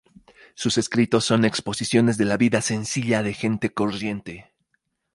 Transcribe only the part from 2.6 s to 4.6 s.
sencilla de gente corriente.